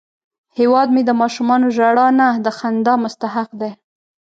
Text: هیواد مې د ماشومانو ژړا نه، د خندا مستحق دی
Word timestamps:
هیواد 0.57 0.87
مې 0.95 1.01
د 1.05 1.11
ماشومانو 1.21 1.67
ژړا 1.77 2.07
نه، 2.19 2.27
د 2.45 2.47
خندا 2.57 2.93
مستحق 3.03 3.49
دی 3.61 3.71